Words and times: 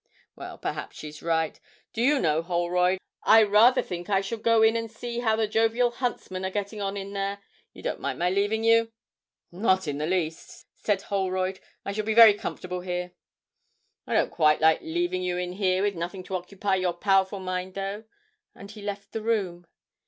Well, 0.35 0.57
perhaps 0.57 0.97
she's 0.97 1.21
right. 1.21 1.59
Do 1.93 2.01
you 2.01 2.17
know, 2.17 2.41
Holroyd, 2.41 2.97
I 3.23 3.43
rather 3.43 3.83
think 3.83 4.09
I 4.09 4.19
shall 4.19 4.39
go 4.39 4.63
in 4.63 4.75
and 4.75 4.89
see 4.91 5.19
how 5.19 5.35
the 5.35 5.47
jovial 5.47 5.91
huntsmen 5.91 6.43
are 6.43 6.49
getting 6.49 6.81
on 6.81 6.97
in 6.97 7.13
there. 7.13 7.37
You 7.71 7.83
don't 7.83 7.99
mind 7.99 8.17
my 8.17 8.31
leaving 8.31 8.63
you?' 8.63 8.91
'Not 9.51 9.87
in 9.87 9.99
the 9.99 10.07
least,' 10.07 10.65
said 10.73 11.03
Holroyd; 11.03 11.59
'I 11.85 11.91
shall 11.91 12.05
be 12.05 12.15
very 12.15 12.33
comfortable 12.33 12.81
here.' 12.81 13.11
'I 14.07 14.13
don't 14.15 14.31
quite 14.31 14.59
like 14.59 14.79
leaving 14.81 15.21
you 15.21 15.37
in 15.37 15.51
here 15.53 15.83
with 15.83 15.93
nothing 15.93 16.23
to 16.23 16.35
occupy 16.35 16.73
your 16.73 16.93
powerful 16.93 17.39
mind, 17.39 17.75
though,' 17.75 18.05
and 18.55 18.71
he 18.71 18.81
left 18.81 19.11
the 19.11 19.21
room. 19.21 19.67